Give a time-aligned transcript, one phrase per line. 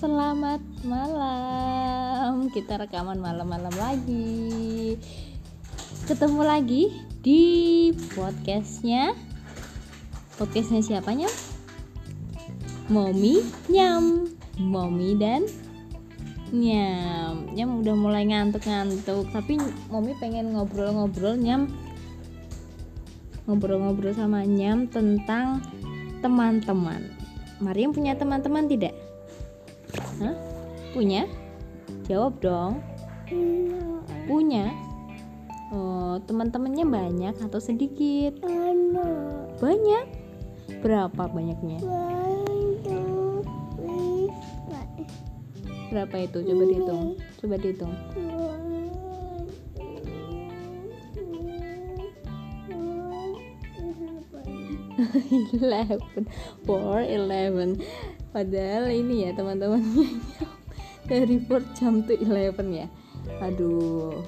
[0.00, 2.48] selamat malam.
[2.48, 4.96] Kita rekaman malam-malam lagi.
[6.08, 6.88] Ketemu lagi
[7.20, 7.44] di
[8.16, 9.12] podcastnya.
[10.40, 11.28] Podcastnya siapanya?
[12.88, 14.24] Momi Nyam.
[14.56, 15.44] Momi dan
[16.48, 17.52] Nyam.
[17.52, 19.60] Nyam udah mulai ngantuk-ngantuk, tapi
[19.92, 21.68] Momi pengen ngobrol-ngobrol Nyam
[23.44, 25.60] ngobrol-ngobrol sama Nyam tentang
[26.24, 27.04] teman-teman.
[27.60, 29.09] Mariam punya teman-teman tidak?
[30.20, 30.36] Hah?
[30.92, 31.24] Punya?
[32.04, 32.84] Jawab dong.
[34.28, 34.68] Punya.
[35.72, 38.36] Oh, teman-temannya banyak atau sedikit?
[39.56, 40.04] Banyak.
[40.84, 41.80] Berapa banyaknya?
[45.88, 46.38] Berapa itu?
[46.44, 47.06] Coba dihitung.
[47.40, 47.94] Coba dihitung.
[55.56, 56.28] eleven
[56.66, 57.80] four eleven
[58.30, 60.08] padahal ini ya teman-temannya
[61.10, 62.86] dari four jam to eleven ya.
[63.44, 64.22] Aduh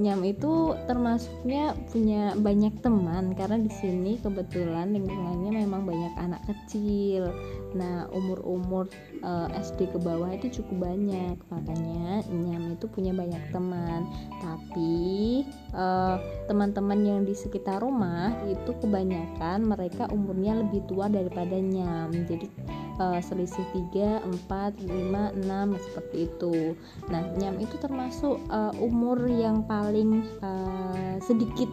[0.00, 7.28] nyam itu termasuknya punya banyak teman karena di sini kebetulan lingkungannya memang banyak anak kecil.
[7.76, 8.88] Nah umur-umur
[9.20, 11.36] uh, eh, SD ke bawah itu cukup banyak.
[11.52, 14.08] Makanya nyam itu punya banyak teman.
[14.40, 15.44] Tapi
[15.76, 16.16] uh,
[16.48, 22.08] teman-teman yang di sekitar rumah itu kebanyakan mereka umurnya lebih tua daripada nyam.
[22.24, 22.48] Jadi
[23.00, 26.76] uh, selisih 3, 4, 5, 6 seperti itu.
[27.08, 31.72] Nah, nyam itu termasuk uh, umur yang paling uh, sedikit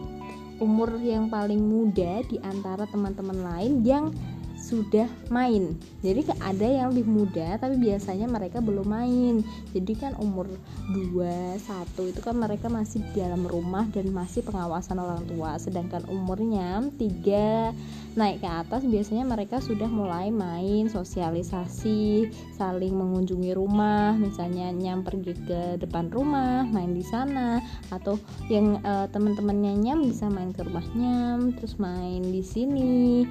[0.58, 4.10] umur yang paling muda di antara teman-teman lain yang
[4.58, 5.78] sudah main.
[6.02, 9.40] Jadi ada yang lebih muda tapi biasanya mereka belum main.
[9.70, 10.50] Jadi kan umur
[10.92, 15.56] 2, 1 itu kan mereka masih di dalam rumah dan masih pengawasan orang tua.
[15.56, 17.72] Sedangkan umurnya 3
[18.18, 22.26] naik ke atas biasanya mereka sudah mulai main sosialisasi
[22.58, 27.62] saling mengunjungi rumah misalnya nyam pergi ke depan rumah main di sana
[27.94, 28.18] atau
[28.50, 33.22] yang uh, teman-temannya nyam bisa main ke rumahnya terus main di sini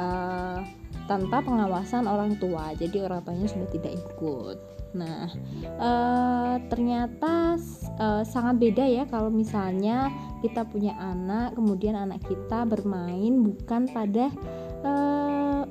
[0.00, 0.64] uh,
[1.10, 2.70] tanpa pengawasan orang tua.
[2.78, 5.30] Jadi orang tuanya sudah tidak ikut nah
[5.78, 7.54] uh, ternyata
[8.02, 10.10] uh, sangat beda ya kalau misalnya
[10.42, 14.34] kita punya anak kemudian anak kita bermain bukan pada
[14.84, 15.20] uh,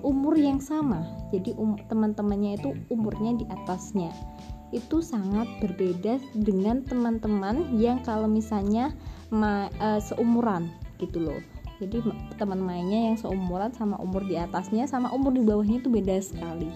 [0.06, 1.06] umur yang sama.
[1.34, 4.12] Jadi um, teman-temannya itu umurnya di atasnya.
[4.69, 8.94] Itu sangat berbeda dengan teman-teman yang kalau misalnya
[9.34, 10.69] ma, uh, seumuran
[11.02, 11.41] gitu loh.
[11.79, 12.03] Jadi
[12.35, 16.68] teman mainnya yang seumuran sama umur di atasnya sama umur di bawahnya itu beda sekali.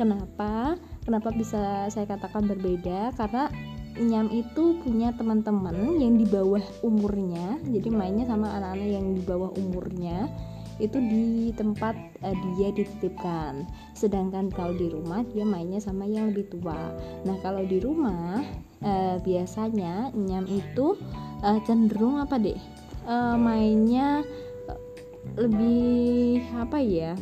[0.00, 3.14] Kenapa kenapa bisa saya katakan berbeda?
[3.14, 3.48] Karena
[3.96, 7.56] Nyam itu punya teman-teman yang di bawah umurnya.
[7.64, 10.28] Jadi mainnya sama anak-anak yang di bawah umurnya
[10.76, 13.64] itu di tempat uh, dia dititipkan.
[13.96, 16.92] Sedangkan kalau di rumah dia mainnya sama yang lebih tua.
[17.24, 18.44] Nah kalau di rumah
[18.84, 21.00] uh, biasanya nyam itu
[21.40, 22.60] uh, cenderung apa deh
[23.08, 24.20] uh, mainnya
[25.40, 27.16] lebih apa ya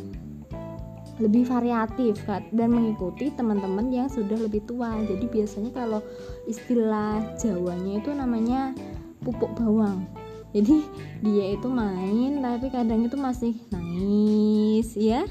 [1.15, 4.91] lebih variatif dan mengikuti teman-teman yang sudah lebih tua.
[5.07, 6.03] Jadi biasanya kalau
[6.43, 8.75] istilah Jawanya itu namanya
[9.23, 10.03] pupuk bawang.
[10.51, 10.87] Jadi
[11.23, 15.23] dia itu main tapi kadang itu masih nangis ya.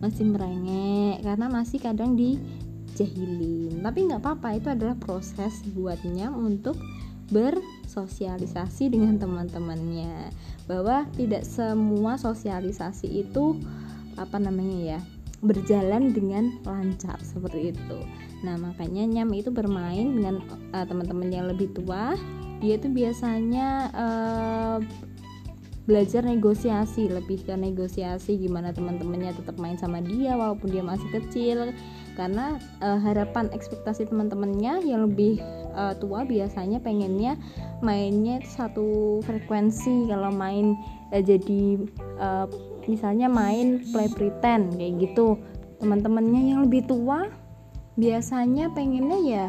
[0.00, 3.80] Masih merengek karena masih kadang dijahilin.
[3.80, 6.80] Tapi nggak apa-apa itu adalah proses buatnya untuk
[7.28, 10.32] bersosialisasi dengan teman-temannya.
[10.64, 13.60] Bahwa tidak semua sosialisasi itu
[14.16, 15.00] apa namanya ya
[15.44, 17.98] berjalan dengan lancar seperti itu.
[18.44, 20.40] Nah makanya nyam itu bermain dengan
[20.72, 22.16] uh, teman-teman yang lebih tua.
[22.64, 24.78] Dia itu biasanya uh,
[25.86, 31.70] belajar negosiasi lebih ke negosiasi gimana teman-temannya tetap main sama dia walaupun dia masih kecil.
[32.16, 35.36] Karena uh, harapan ekspektasi teman-temannya yang lebih
[35.76, 37.36] uh, tua biasanya pengennya
[37.84, 40.08] mainnya satu frekuensi.
[40.08, 40.80] Kalau main
[41.12, 41.84] uh, jadi
[42.16, 42.48] uh,
[42.86, 45.38] misalnya main play pretend kayak gitu
[45.78, 47.28] teman-temannya yang lebih tua
[47.96, 49.46] biasanya pengennya ya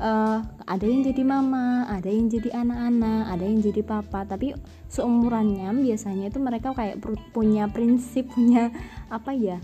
[0.00, 4.24] uh, ada yang jadi mama, ada yang jadi anak-anak, ada yang jadi papa.
[4.24, 4.56] Tapi
[4.88, 6.98] seumurannya biasanya itu mereka kayak
[7.30, 8.72] punya prinsip, punya
[9.12, 9.60] apa ya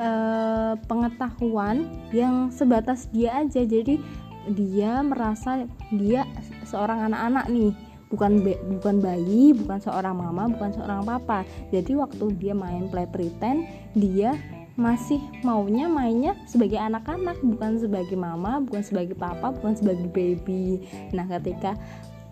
[0.00, 3.62] uh, pengetahuan yang sebatas dia aja.
[3.62, 4.00] Jadi
[4.44, 6.28] dia merasa dia
[6.68, 7.72] seorang anak-anak nih
[8.14, 8.40] bukan
[8.78, 11.42] bukan bayi, bukan seorang mama, bukan seorang papa.
[11.74, 13.66] Jadi waktu dia main play pretend,
[13.98, 14.38] dia
[14.74, 20.82] masih maunya mainnya sebagai anak-anak bukan sebagai mama bukan sebagai papa bukan sebagai baby
[21.14, 21.78] nah ketika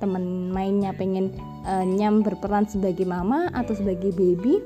[0.02, 1.31] temen mainnya pengen
[1.62, 4.58] uh, nyam berperan sebagai mama atau sebagai baby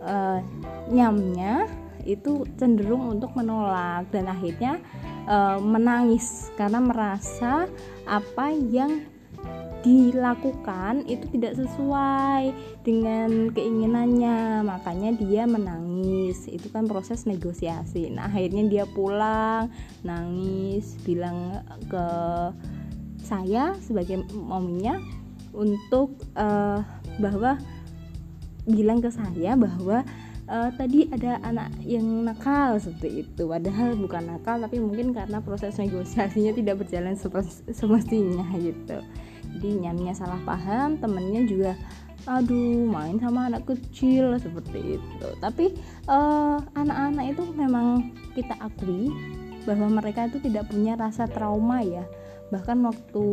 [0.00, 0.40] uh,
[0.88, 1.68] nyamnya
[2.08, 4.80] itu cenderung untuk menolak dan akhirnya
[5.28, 7.68] uh, menangis karena merasa
[8.08, 9.04] apa yang
[9.88, 12.52] dilakukan itu tidak sesuai
[12.84, 14.60] dengan keinginannya.
[14.68, 16.44] Makanya dia menangis.
[16.44, 18.12] Itu kan proses negosiasi.
[18.12, 19.72] Nah akhirnya dia pulang
[20.04, 22.06] nangis bilang ke
[23.24, 25.00] saya sebagai mominya
[25.56, 26.84] untuk uh,
[27.16, 27.56] bahwa
[28.68, 30.04] bilang ke saya bahwa
[30.52, 33.48] uh, tadi ada anak yang nakal seperti itu.
[33.48, 37.16] Padahal bukan nakal tapi mungkin karena proses negosiasinya tidak berjalan
[37.72, 39.00] semestinya gitu
[39.56, 41.72] jadi nyamnya salah paham temennya juga
[42.28, 45.28] aduh main sama anak kecil seperti itu.
[45.40, 45.72] Tapi
[46.10, 49.08] eh, anak-anak uh, itu memang kita akui
[49.64, 52.04] bahwa mereka itu tidak punya rasa trauma ya.
[52.52, 53.26] Bahkan waktu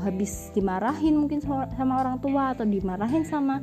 [0.00, 3.60] habis dimarahin mungkin sama orang tua atau dimarahin sama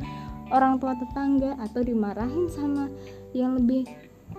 [0.53, 2.89] orang tua tetangga atau dimarahin sama
[3.33, 3.89] yang lebih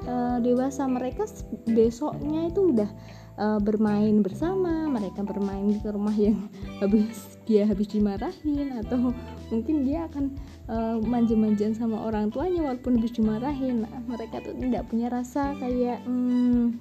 [0.07, 1.27] uh, dewasa mereka
[1.67, 2.91] besoknya itu udah
[3.39, 6.49] uh, bermain bersama mereka bermain di rumah yang
[6.81, 9.11] habis dia habis dimarahin atau
[9.51, 10.33] mungkin dia akan
[10.69, 13.85] uh, manja-manjaan sama orang tuanya walaupun habis dimarahin.
[13.85, 16.79] Nah, mereka tuh tidak punya rasa kayak hmm,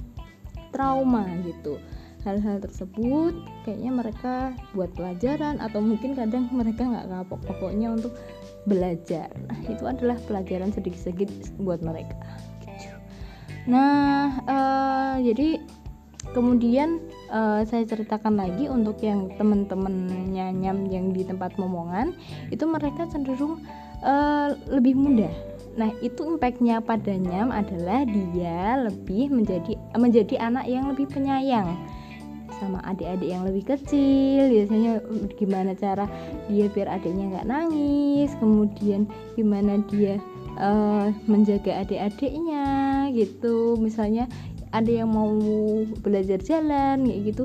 [0.71, 1.77] trauma gitu.
[2.21, 3.33] Hal-hal tersebut
[3.65, 4.36] kayaknya mereka
[4.77, 8.13] buat pelajaran atau mungkin kadang mereka nggak kapok pokoknya untuk
[8.69, 9.33] belajar.
[9.50, 12.13] Nah itu adalah pelajaran sedikit-sedikit buat mereka.
[12.62, 12.94] Gitu.
[13.62, 15.62] nah uh, jadi
[16.31, 16.99] kemudian
[17.31, 22.15] uh, saya ceritakan lagi untuk yang teman-teman nyanyam yang di tempat momongan
[22.49, 23.63] itu mereka cenderung
[24.03, 25.31] uh, lebih mudah.
[25.79, 31.79] Nah itu impactnya pada nyam adalah dia lebih menjadi menjadi anak yang lebih penyayang
[32.59, 34.51] sama adik-adik yang lebih kecil.
[34.51, 35.01] Biasanya
[35.39, 36.05] gimana cara
[36.51, 39.07] dia biar adiknya nggak nangis kemudian
[39.39, 40.19] gimana dia
[40.59, 42.65] uh, menjaga adik-adiknya
[43.15, 43.79] gitu.
[43.79, 44.27] Misalnya
[44.71, 45.31] ada yang mau
[46.03, 47.44] belajar jalan kayak gitu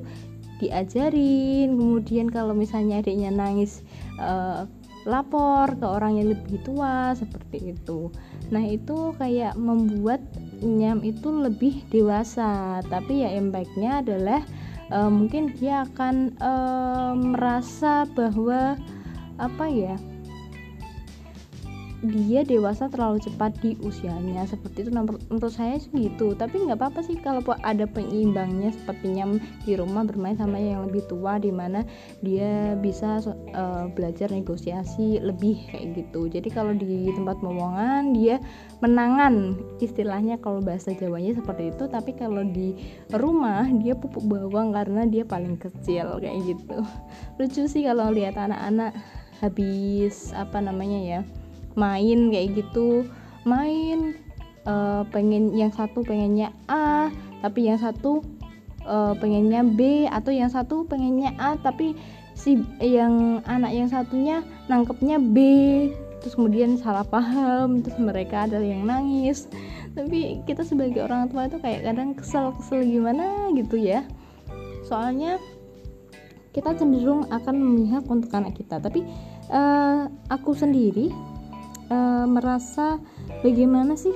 [0.62, 1.76] diajarin.
[1.76, 3.84] Kemudian kalau misalnya adiknya nangis
[4.19, 4.64] uh,
[5.06, 8.11] lapor ke orang yang lebih tua seperti itu.
[8.50, 10.19] Nah itu kayak membuat
[10.62, 12.82] nyam itu lebih dewasa.
[12.90, 14.43] Tapi ya impactnya adalah
[14.90, 18.75] uh, mungkin dia akan uh, merasa bahwa
[19.37, 19.94] apa ya
[22.04, 24.44] dia dewasa terlalu cepat di usianya.
[24.44, 26.37] Seperti itu nah, menurut saya gitu.
[26.37, 31.40] Tapi nggak apa-apa sih kalau ada penyeimbangnya sepertinya di rumah bermain sama yang lebih tua
[31.40, 31.87] di mana
[32.20, 33.25] dia bisa
[33.56, 36.28] uh, belajar negosiasi lebih kayak gitu.
[36.28, 38.37] Jadi kalau di tempat momongan dia
[38.84, 41.88] menangan istilahnya kalau bahasa Jawanya seperti itu.
[41.88, 42.76] Tapi kalau di
[43.16, 46.78] rumah dia pupuk bawang karena dia paling kecil kayak gitu.
[47.40, 48.93] Lucu sih kalau lihat anak-anak
[49.40, 51.20] habis apa namanya ya
[51.76, 53.06] main kayak gitu.
[53.46, 54.19] Main
[54.67, 57.12] uh, pengen yang satu pengennya A
[57.44, 58.25] tapi yang satu
[58.88, 61.94] uh, pengennya B atau yang satu pengennya A tapi
[62.37, 65.38] si yang anak yang satunya nangkepnya B.
[66.20, 69.46] Terus kemudian salah paham terus mereka ada yang nangis.
[69.94, 74.05] Tapi kita sebagai orang tua itu kayak kadang kesel-kesel gimana gitu ya.
[74.84, 75.38] Soalnya
[76.52, 78.81] kita cenderung akan memihak untuk anak kita.
[78.81, 79.05] Tapi
[79.52, 81.12] uh, aku sendiri
[81.90, 82.98] uh, merasa
[83.42, 84.14] bagaimana sih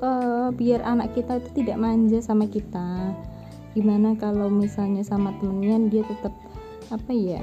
[0.00, 3.14] uh, biar anak kita itu tidak manja sama kita?
[3.74, 6.34] Gimana kalau misalnya sama temennya dia tetap
[6.92, 7.42] apa ya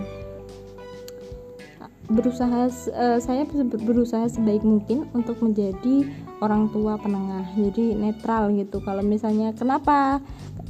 [2.12, 3.48] berusaha uh, saya
[3.88, 6.04] berusaha sebaik mungkin untuk menjadi
[6.44, 8.84] orang tua penengah jadi netral gitu.
[8.84, 10.20] Kalau misalnya kenapa?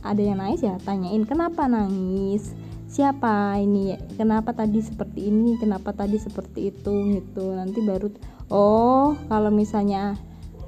[0.01, 0.61] Ada yang nangis?
[0.65, 2.53] Ya tanyain kenapa nangis?
[2.91, 3.95] Siapa ini?
[4.19, 5.55] Kenapa tadi seperti ini?
[5.57, 7.21] Kenapa tadi seperti itu?
[7.21, 7.45] Gitu.
[7.53, 8.11] Nanti baru
[8.51, 10.19] oh kalau misalnya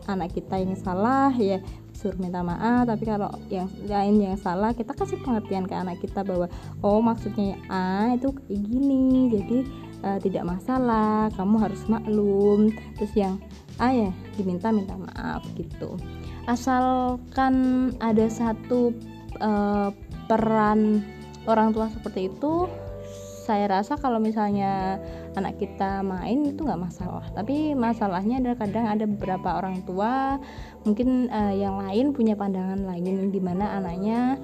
[0.07, 1.59] anak kita yang salah ya
[2.03, 2.83] suruh minta maaf.
[2.83, 6.51] Tapi kalau yang lain yang salah kita kasih pengertian ke anak kita bahwa
[6.83, 9.57] oh maksudnya A itu kayak gini jadi
[10.03, 12.59] uh, tidak masalah kamu harus maklum.
[12.99, 13.39] Terus yang
[13.79, 15.95] A ya diminta minta maaf gitu.
[16.43, 17.55] Asalkan
[18.03, 18.91] ada satu
[19.39, 19.95] uh,
[20.27, 20.99] peran
[21.47, 22.67] orang tua seperti itu
[23.43, 25.03] saya rasa kalau misalnya
[25.35, 27.27] anak kita main itu nggak masalah.
[27.35, 30.39] Tapi masalahnya adalah kadang ada beberapa orang tua
[30.87, 34.39] mungkin uh, yang lain punya pandangan lain di mana anaknya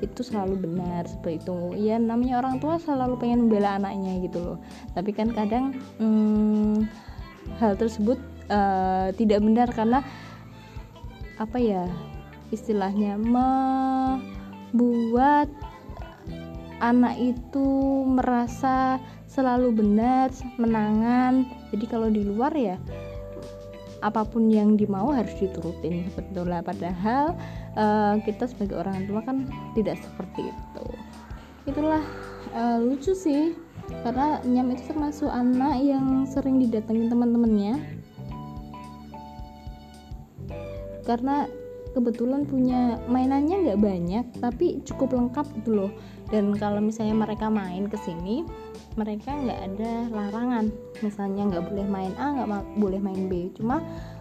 [0.00, 1.76] itu selalu benar seperti itu.
[1.76, 4.58] Ya namanya orang tua selalu pengen membela anaknya gitu loh.
[4.96, 6.88] Tapi kan kadang hmm,
[7.60, 8.16] hal tersebut
[8.48, 10.00] uh, tidak benar karena
[11.36, 11.84] apa ya
[12.48, 14.32] istilahnya membuat
[16.78, 17.66] anak itu
[18.06, 21.46] merasa selalu benar menangan.
[21.74, 22.76] Jadi kalau di luar ya
[23.98, 27.34] apa pun yang dimau harus diturutin sebetulnya padahal
[27.74, 29.42] uh, kita sebagai orang tua kan
[29.74, 30.86] tidak seperti itu.
[31.66, 32.02] Itulah
[32.54, 33.58] uh, lucu sih.
[34.04, 37.80] Karena nyam itu termasuk anak yang sering didatengin teman-temannya.
[41.08, 41.48] Karena
[41.96, 45.90] kebetulan punya mainannya nggak banyak tapi cukup lengkap gitu loh
[46.28, 48.44] dan kalau misalnya mereka main ke sini
[48.98, 50.66] mereka nggak ada larangan.
[51.00, 52.50] Misalnya nggak boleh main A nggak
[52.82, 53.54] boleh main B.
[53.54, 53.78] Cuma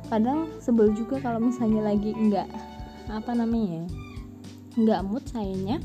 [0.07, 2.47] kadang sebel juga kalau misalnya lagi nggak
[3.09, 3.87] apa namanya
[4.77, 5.81] nggak mood sayanya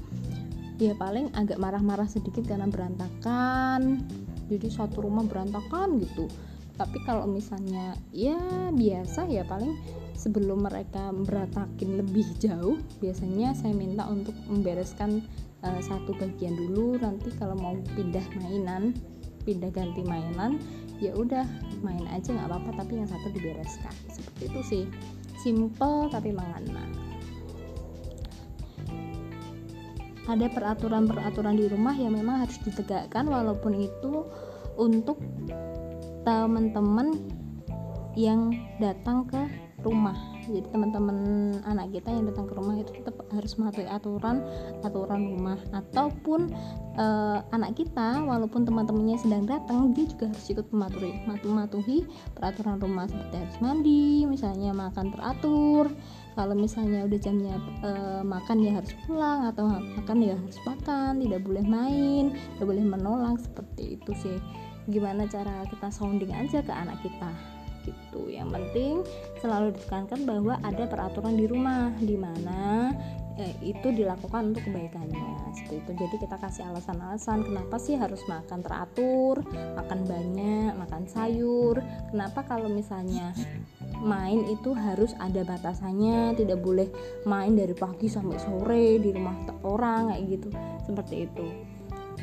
[0.77, 4.05] ya paling agak marah-marah sedikit karena berantakan.
[4.53, 6.29] Jadi satu rumah berantakan gitu.
[6.77, 8.37] Tapi kalau misalnya ya
[8.73, 9.77] biasa ya paling
[10.13, 15.25] sebelum mereka beratakin lebih jauh biasanya saya minta untuk membereskan
[15.63, 18.95] uh, satu bagian dulu nanti kalau mau pindah mainan
[19.43, 20.63] pindah ganti mainan
[21.03, 21.43] ya udah
[21.83, 23.95] main aja nggak apa-apa tapi yang satu dibereskan.
[24.07, 24.85] Seperti itu sih.
[25.43, 26.87] Simple tapi mengena.
[30.31, 34.23] Ada peraturan-peraturan di rumah yang memang harus ditegakkan walaupun itu
[34.79, 35.19] untuk
[36.23, 37.19] teman-teman
[38.15, 39.43] yang datang ke
[39.83, 41.19] rumah jadi teman-teman
[41.63, 44.43] anak kita yang datang ke rumah itu tetap harus mematuhi aturan
[44.83, 45.59] aturan rumah.
[45.71, 46.51] Ataupun
[46.99, 51.13] uh, anak kita walaupun teman-temannya sedang datang dia juga harus ikut mematuhi
[51.47, 51.99] mematuhi
[52.35, 53.07] peraturan rumah.
[53.07, 55.87] Seperti harus mandi misalnya makan teratur.
[56.33, 57.55] Kalau misalnya udah jamnya
[57.87, 59.47] uh, makan ya harus pulang.
[59.47, 61.23] Atau makan ya harus makan.
[61.23, 63.39] Tidak boleh main tidak boleh menolak.
[63.39, 64.39] Seperti itu sih.
[64.91, 67.52] Gimana cara kita sounding aja ke anak kita
[68.13, 69.01] gitu yang penting
[69.41, 72.93] selalu ditekankan bahwa ada peraturan di rumah di mana
[73.41, 75.91] eh, itu dilakukan untuk kebaikannya seperti itu.
[75.97, 79.41] Jadi kita kasih alasan-alasan kenapa sih harus makan teratur
[79.73, 81.81] makan banyak makan sayur?
[82.13, 83.33] Kenapa kalau misalnya
[84.05, 86.93] main itu harus ada batasannya tidak boleh
[87.25, 90.49] main dari pagi sampai sore di rumah orang kayak gitu.
[90.85, 91.72] Seperti itu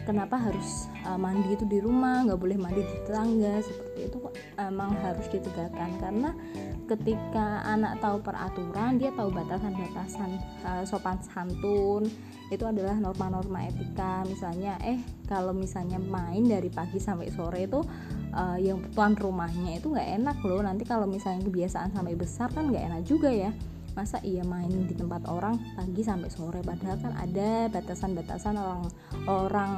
[0.10, 4.18] kenapa harus uh, mandi itu di rumah nggak boleh mandi di tetangga seperti itu
[4.58, 6.02] emang harus ditegakkan.
[6.02, 6.34] Karena
[6.90, 10.30] ketika anak tahu peraturan dia tahu batasan-batasan
[10.66, 12.10] uh, sopan santun
[12.50, 14.26] itu adalah norma-norma etika.
[14.26, 14.98] Misalnya eh
[15.30, 17.86] kalau misalnya main dari pagi sampai sore itu
[18.34, 20.66] uh, yang tuan rumahnya itu nggak enak loh.
[20.66, 23.54] Nanti kalau misalnya kebiasaan sampai besar kan nggak enak juga ya
[24.00, 26.64] masa iya main di tempat orang pagi sampai sore?
[26.64, 28.88] Padahal kan ada batasan-batasan orang
[29.28, 29.74] orang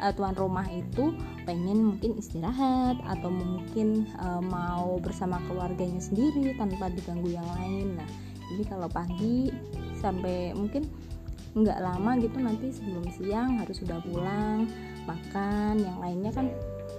[0.00, 1.12] uh, tuan rumah itu
[1.44, 8.00] pengen mungkin istirahat atau mungkin uh, mau bersama keluarganya sendiri tanpa diganggu yang lain.
[8.00, 8.08] Nah
[8.48, 9.52] jadi kalau pagi
[10.00, 10.88] sampai mungkin
[11.52, 14.70] nggak lama gitu nanti sebelum siang harus sudah pulang
[15.04, 16.46] makan yang lainnya kan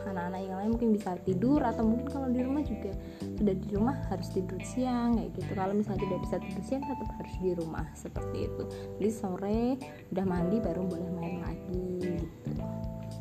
[0.08, 2.92] anak-anak yang lain mungkin bisa tidur atau mungkin kalau di rumah juga
[3.22, 5.52] sudah di rumah harus tidur siang kayak gitu.
[5.54, 8.64] Kalau misalnya tidak bisa tidur siang tetap harus di rumah seperti itu.
[8.98, 9.62] Jadi sore
[10.14, 12.52] udah mandi baru boleh main lagi gitu.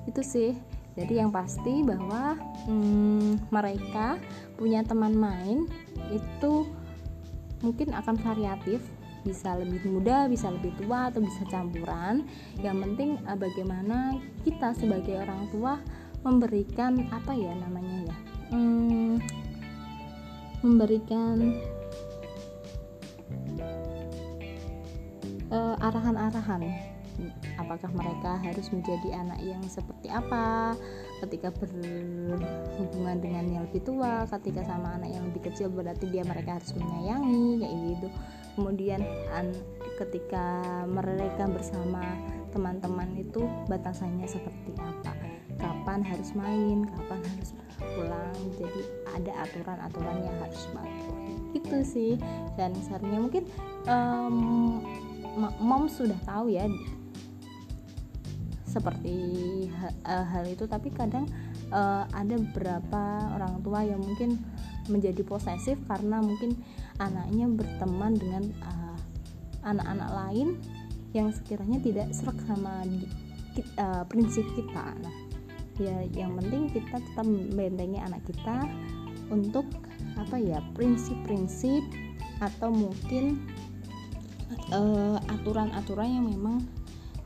[0.08, 0.52] Itu sih.
[0.98, 2.34] Jadi yang pasti bahwa
[2.66, 4.18] hmm, mereka
[4.58, 5.64] punya teman main
[6.10, 6.66] itu
[7.62, 8.82] mungkin akan variatif.
[9.20, 12.24] Bisa lebih muda, bisa lebih tua atau bisa campuran.
[12.64, 14.16] Yang penting uh, bagaimana
[14.48, 15.76] kita sebagai orang tua
[16.20, 18.16] memberikan apa ya namanya ya?
[18.52, 19.16] Hmm,
[20.60, 21.56] memberikan
[25.48, 26.68] uh, arahan-arahan.
[27.60, 30.72] Apakah mereka harus menjadi anak yang seperti apa?
[31.20, 36.56] Ketika berhubungan dengan yang lebih tua ketika sama anak yang lebih kecil berarti dia mereka
[36.56, 38.08] harus menyayangi kayak gitu.
[38.56, 39.04] Kemudian
[39.36, 39.52] an,
[40.00, 42.00] ketika mereka bersama
[42.50, 45.19] teman-teman itu batasannya seperti apa
[46.00, 48.36] kapan harus main kapan harus pulang.
[48.56, 48.80] Jadi
[49.12, 52.12] ada aturan-aturan yang harus dipatuhi itu sih
[52.56, 53.44] dan seharusnya mungkin
[53.84, 54.80] um,
[55.60, 56.64] mom sudah tahu ya
[58.64, 59.18] seperti
[59.76, 60.64] hal, uh, hal itu.
[60.64, 61.28] Tapi kadang
[61.68, 63.04] uh, ada beberapa
[63.36, 64.40] orang tua yang mungkin
[64.88, 66.56] menjadi posesif karena mungkin
[66.96, 68.96] anaknya berteman dengan uh,
[69.68, 70.48] anak-anak lain
[71.12, 72.88] yang sekiranya tidak serak sama
[73.76, 74.96] uh, prinsip kita.
[75.04, 75.29] Nah
[75.80, 78.68] ya yang penting kita tetap membentengi anak kita
[79.32, 79.64] untuk
[80.20, 81.80] apa ya prinsip-prinsip
[82.44, 83.40] atau mungkin
[84.76, 86.60] uh, aturan-aturan yang memang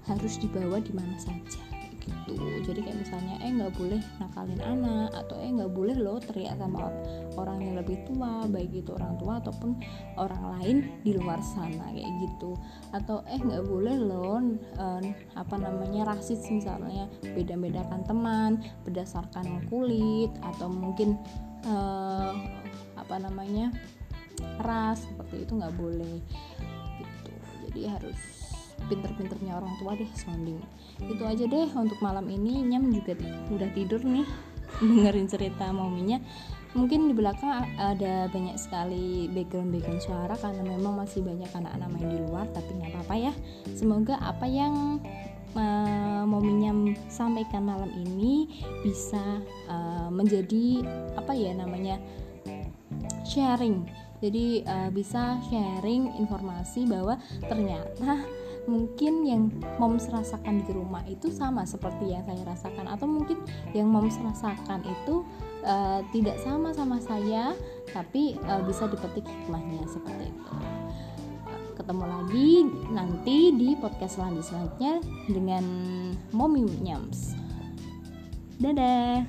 [0.07, 1.64] harus dibawa di mana saja
[2.05, 2.37] gitu.
[2.69, 6.93] Jadi kayak misalnya eh nggak boleh nakalin anak atau eh nggak boleh loh teriak sama
[7.41, 9.81] orang yang lebih tua baik itu orang tua ataupun
[10.21, 12.55] orang lain di luar sana kayak gitu.
[12.93, 14.39] Atau eh nggak boleh loh
[14.79, 15.03] eh,
[15.35, 18.53] apa namanya rasis misalnya beda-bedakan teman
[18.85, 21.17] berdasarkan kulit atau mungkin
[21.65, 22.33] eh,
[22.95, 23.73] apa namanya
[24.61, 26.21] ras seperti itu nggak boleh
[27.01, 27.33] gitu.
[27.69, 28.44] Jadi harus
[28.91, 30.61] pinter-pinternya orang tua deh sounding.
[31.01, 32.63] Itu aja deh untuk malam ini.
[32.65, 33.17] Nyam juga
[33.51, 34.27] udah tidur nih.
[34.85, 36.19] Dengerin cerita mominya.
[36.75, 42.19] Mungkin di belakang ada banyak sekali background-background suara karena memang masih banyak anak-anak main di
[42.19, 43.33] luar tapi nggak apa-apa ya.
[43.79, 44.99] Semoga apa yang
[45.55, 46.75] uh, mominya
[47.07, 48.51] sampaikan malam ini
[48.83, 49.23] bisa
[49.71, 50.83] uh, menjadi
[51.15, 52.03] apa ya namanya
[53.23, 53.87] sharing.
[54.19, 58.19] Jadi uh, bisa sharing informasi bahwa ternyata
[58.65, 59.43] mungkin yang
[59.77, 62.89] moms rasakan di rumah itu sama seperti yang saya rasakan.
[62.89, 63.41] Atau mungkin
[63.77, 65.25] yang moms rasakan itu
[65.65, 67.53] uh, tidak sama sama saya
[67.93, 70.55] tapi uh, bisa dipetik hikmahnya seperti itu.
[71.75, 72.51] Ketemu lagi
[72.95, 75.65] nanti di podcast selanjutnya dengan
[76.33, 77.45] Mommy Nyams
[78.55, 79.27] dadah